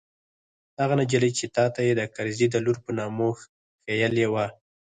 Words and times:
هغه 0.81 0.93
نجلۍ 1.01 1.31
چې 1.37 1.45
تا 1.55 1.65
ته 1.73 1.79
يې 1.87 1.93
د 1.97 2.01
کرزي 2.15 2.47
د 2.51 2.55
لور 2.65 2.77
په 2.85 2.91
نامه 2.99 3.27
ښييلې 3.83 4.25
وه. 4.33 4.45